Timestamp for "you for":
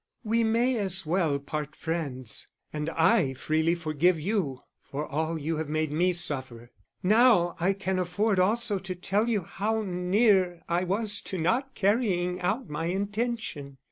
4.19-5.05